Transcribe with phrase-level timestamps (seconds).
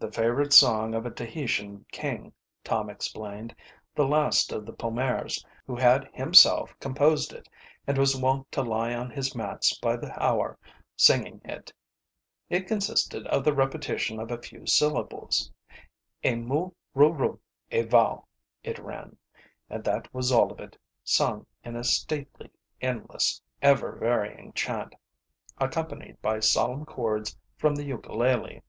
[0.00, 2.32] The favourite song of a Tahitian king,
[2.64, 3.54] Tom explained
[3.94, 7.48] the last of the Pomares, who had himself composed it
[7.86, 10.58] and was wont to lie on his mats by the hour
[10.96, 11.72] singing it.
[12.48, 15.52] It consisted of the repetition of a few syllables.
[16.24, 17.40] "E meu ru ru
[17.70, 18.26] a vau,"
[18.64, 19.18] it ran,
[19.68, 22.50] and that was all of it, sung in a stately,
[22.80, 24.96] endless, ever varying chant,
[25.58, 28.62] accompanied by solemn chords from the ukelele.